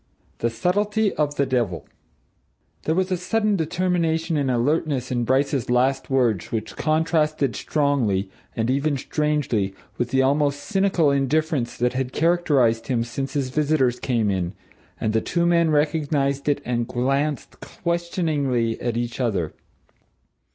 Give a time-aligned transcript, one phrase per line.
[0.39, 1.85] THE SUBTLETY OF THE DEVIL
[2.85, 8.71] There was a sudden determination and alertness in Bryce's last words which contrasted strongly, and
[8.71, 14.31] even strangely, with the almost cynical indifference that had characterized him since his visitors came
[14.31, 14.53] in,
[14.99, 19.53] and the two men recognized it and glanced questioningly at each other.